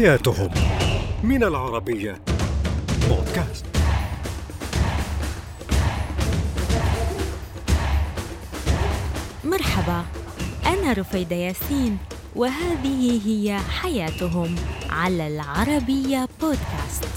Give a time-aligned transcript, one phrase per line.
[0.00, 0.50] حياتهم
[1.22, 2.20] من العربية.
[3.08, 3.64] بودكاست.
[9.44, 10.04] مرحبا
[10.66, 11.98] أنا رفيدة ياسين
[12.36, 14.54] وهذه هي حياتهم
[14.90, 17.08] على العربية بودكاست.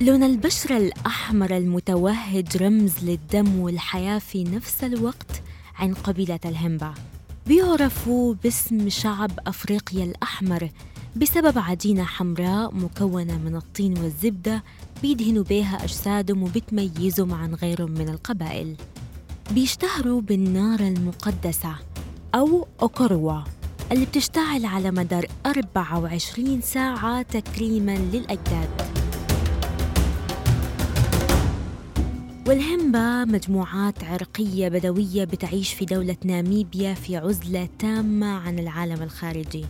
[0.00, 5.45] لون البشرة الأحمر المتوهج رمز للدم والحياة في نفس الوقت
[5.78, 6.94] عن قبيلة الهمبا.
[7.46, 10.70] بيعرفوا باسم شعب أفريقيا الأحمر
[11.16, 14.62] بسبب عجينة حمراء مكونة من الطين والزبدة
[15.02, 18.76] بيدهنوا بيها أجسادهم وبتميزهم عن غيرهم من القبائل.
[19.50, 21.76] بيشتهروا بالنار المقدسة
[22.34, 23.42] أو أوكروا
[23.92, 28.85] اللي بتشتعل على مدار 24 ساعة تكريماً للأجداد.
[32.46, 39.64] والهمبا مجموعات عرقية بدوية بتعيش في دولة ناميبيا في عزلة تامة عن العالم الخارجي.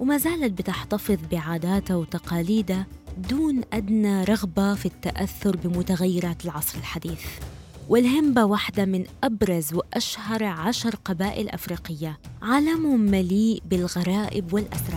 [0.00, 2.86] وما زالت بتحتفظ بعاداتها وتقاليدها
[3.30, 7.22] دون أدنى رغبة في التأثر بمتغيرات العصر الحديث.
[7.88, 12.18] والهمبا واحدة من أبرز وأشهر عشر قبائل أفريقية.
[12.42, 14.93] عالمهم مليء بالغرائب والأسرار.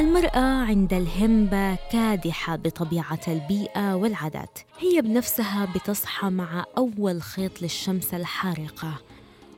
[0.00, 4.58] المرأة عند الهمبة كادحة بطبيعة البيئة والعادات.
[4.78, 8.94] هي بنفسها بتصحى مع أول خيط للشمس الحارقة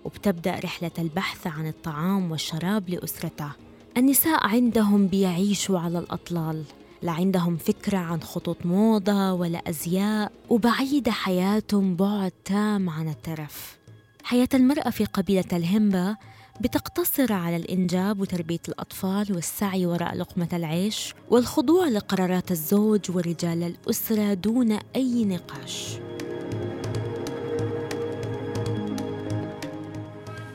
[0.05, 3.57] وبتبدأ رحلة البحث عن الطعام والشراب لأسرتها.
[3.97, 6.65] النساء عندهم بيعيشوا على الأطلال
[7.03, 13.79] لا عندهم فكرة عن خطوط موضة ولا أزياء وبعيدة حياتهم بعد تام عن الترف.
[14.25, 16.17] حياة المرأة في قبيلة الهمبة
[16.63, 24.79] بتقتصر على الإنجاب وتربية الأطفال والسعي وراء لقمة العيش والخضوع لقرارات الزوج ورجال الأسرة دون
[24.97, 25.99] أي نقاش.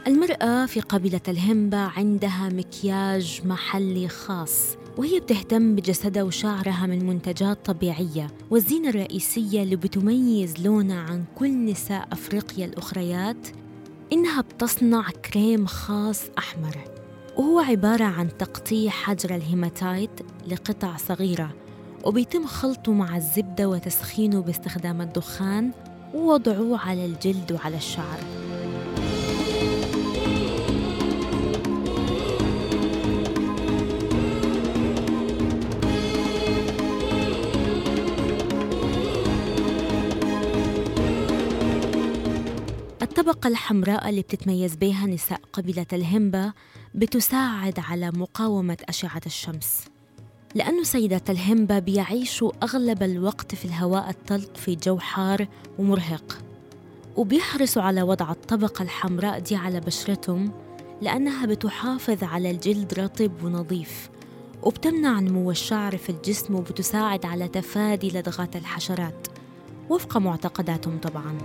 [0.08, 8.28] المرأة في قبيلة الهمبة عندها مكياج محلي خاص وهي بتهتم بجسدها وشعرها من منتجات طبيعية
[8.50, 13.48] والزينة الرئيسية اللي بتميز لونها عن كل نساء أفريقيا الأخريات
[14.14, 16.78] إنها بتصنع كريم خاص أحمر
[17.38, 20.10] وهو عبارة عن تقطيع حجر الهيماتايت
[20.48, 21.50] لقطع صغيرة
[22.06, 25.72] وبيتم خلطه مع الزبدة وتسخينه باستخدام الدخان
[26.14, 28.47] ووضعه على الجلد وعلى الشعر.
[43.18, 46.54] الطبقة الحمراء اللي بتتميز بها نساء قبيلة الهمبا
[46.96, 49.84] بتساعد على مقاومة أشعة الشمس.
[50.56, 55.48] لأنه سيدات الهمبا بيعيشوا أغلب الوقت في الهواء الطلق في جو حار
[55.80, 56.38] ومرهق
[57.16, 60.52] وبيحرصوا على وضع الطبقة الحمراء دي على بشرتهم
[61.02, 64.10] لأنها بتحافظ على الجلد رطب ونظيف
[64.64, 69.28] وبتمنع نمو الشعر في الجسم وبتساعد على تفادي لدغات الحشرات
[69.90, 71.38] وفق معتقداتهم طبعاً.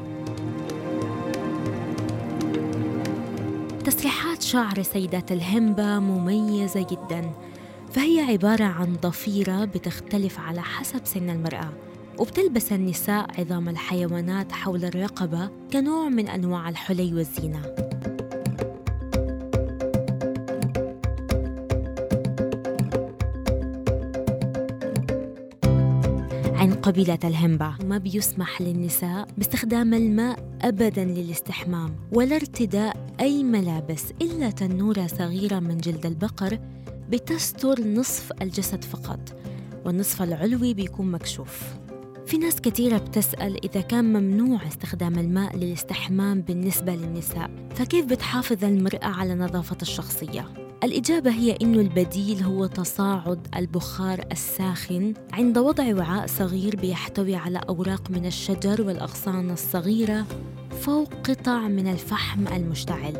[3.84, 7.30] تسريحات شعر سيدات الهمبة مميزة جدا.
[7.92, 11.72] فهي عبارة عن ضفيرة بتختلف على حسب سن المرأة
[12.18, 17.62] وبتلبس النساء عظام الحيوانات حول الرقبة كنوع من أنواع الحلي والزينة.
[26.54, 34.50] عن قبيلة الهمبا ما بيسمح للنساء باستخدام الماء أبدا للاستحمام ولا ارتداء أي ملابس إلا
[34.50, 36.58] تنورة صغيرة من جلد البقر
[37.08, 39.36] بتستر نصف الجسد فقط
[39.84, 41.62] والنصف العلوي بيكون مكشوف
[42.26, 49.06] في ناس كثيرة بتسأل إذا كان ممنوع استخدام الماء للاستحمام بالنسبة للنساء فكيف بتحافظ المرأة
[49.06, 56.76] على نظافة الشخصية؟ الإجابة هي إنه البديل هو تصاعد البخار الساخن عند وضع وعاء صغير
[56.76, 60.26] بيحتوي على أوراق من الشجر والأغصان الصغيرة
[60.80, 63.12] فوق قطع من الفحم المشتعل.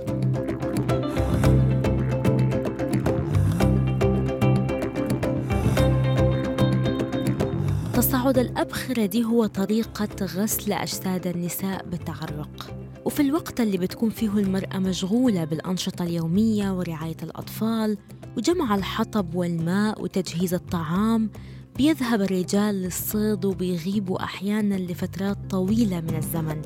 [7.95, 14.79] تصاعد الأبخرة دي هو طريقة غسل أجساد النساء بالتعرق وفي الوقت اللي بتكون فيه المرأة
[14.79, 17.99] مشغولة بالأنشطة اليومية ورعاية الأطفال
[18.37, 21.31] وجمع الحطب والماء وتجهيز الطعام
[21.77, 26.63] بيذهب الرجال للصيد وبيغيبوا أحيانا لفترات طويلة من الزمن.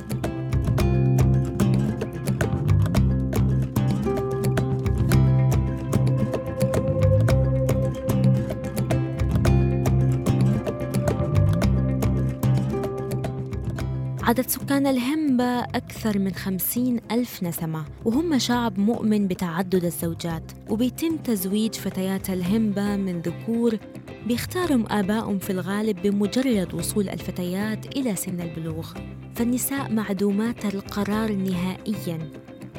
[14.26, 21.75] عدد سكان الهمبا أكثر من خمسين ألف نسمة وهم شعب مؤمن بتعدد الزوجات وبيتم تزويج
[21.75, 23.78] فتيات الهمبا من ذكور
[24.26, 28.93] بيختارهم آبائهم في الغالب بمجرد وصول الفتيات إلى سن البلوغ.
[29.34, 32.19] فالنساء معدومات القرار نهائياً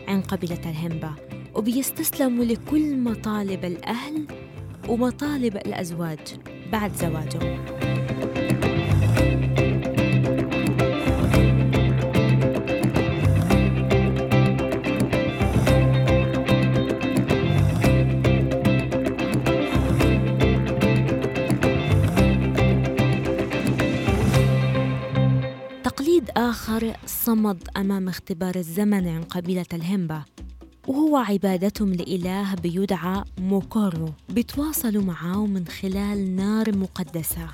[0.07, 1.11] عن قبيلة الهمبا
[1.55, 4.27] وبيستسلموا لكل مطالب الأهل
[4.89, 6.19] ومطالب الأزواج
[6.71, 7.65] بعد زواجهم.
[27.27, 30.21] صمد أمام اختبار الزمن عن قبيلة الهمبا
[30.87, 37.47] وهو عبادتهم لإله بيدعى موكورو بيتواصلوا معه من خلال نار مقدسة.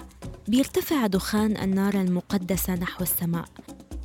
[0.47, 3.45] بيرتفع دخان النار المقدسة نحو السماء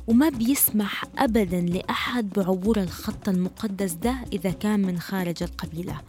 [0.07, 6.01] وما بيسمح أبدا لأحد بعبور الخط المقدس ده إذا كان من خارج القبيلة.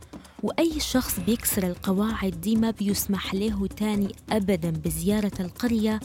[0.43, 6.01] وأي شخص بيكسر القواعد دي ما بيسمح له تاني أبدا بزيارة القرية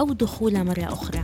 [0.00, 1.22] أو دخولها مرة أخرى.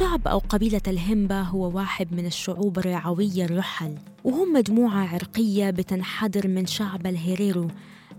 [0.00, 3.94] شعب أو قبيلة الهمبا هو واحد من الشعوب الرعوية الرحل
[4.24, 7.68] وهم مجموعة عرقية بتنحدر من شعب الهيريرو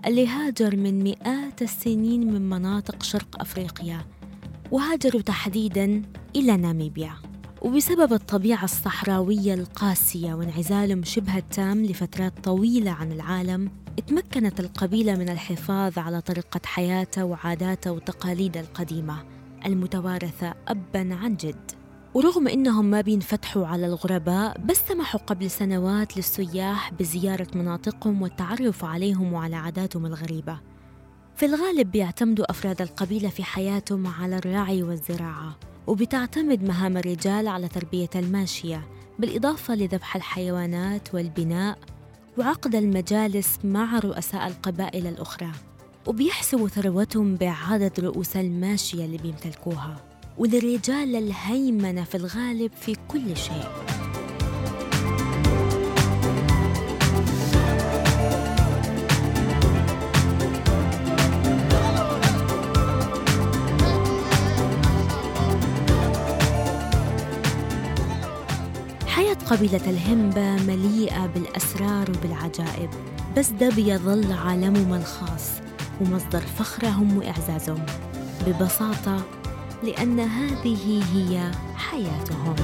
[0.05, 4.05] اللي هاجر من مئات السنين من مناطق شرق أفريقيا
[4.71, 6.01] وهاجروا تحديداً
[6.35, 7.13] إلى ناميبيا.
[7.61, 13.71] وبسبب الطبيعة الصحراوية القاسية وانعزالهم شبه التام لفترات طويلة عن العالم
[14.07, 19.40] تمكنت القبيلة من الحفاظ على طريقة حياتها وعاداتها وتقاليدها القديمة.
[19.65, 21.71] المتوارثة أبا عن جد.
[22.13, 29.33] ورغم إنهم ما بينفتحوا على الغرباء بس سمحوا قبل سنوات للسياح بزيارة مناطقهم والتعرف عليهم
[29.33, 30.59] وعلى عاداتهم الغريبة.
[31.35, 38.09] في الغالب بيعتمدوا أفراد القبيلة في حياتهم على الرعي والزراعة وبتعتمد مهام الرجال على تربية
[38.15, 38.87] الماشية
[39.19, 41.79] بالإضافة لذبح الحيوانات والبناء
[42.37, 45.51] وعقد المجالس مع رؤساء القبائل الأخرى.
[46.07, 49.95] وبيحسبوا ثروتهم بعدد رؤوس الماشية اللي بيمتلكوها.
[50.37, 53.67] وللرجال الهيمنة في الغالب في كل شيء.
[69.07, 72.89] حياة قبيلة الهمبا مليئة بالأسرار وبالعجائب
[73.37, 75.51] بس ده بيظل عالمهم الخاص.
[76.01, 77.85] ومصدر فخرهم وإعزازهم
[78.47, 79.25] ببساطة
[79.83, 82.55] لأن هذه هي حياتهم.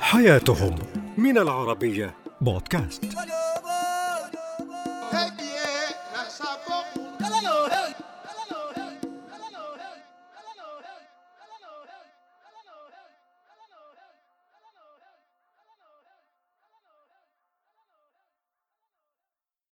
[0.00, 1.01] حياتهم.
[1.18, 2.14] من العربية.
[2.40, 3.04] بودكاست.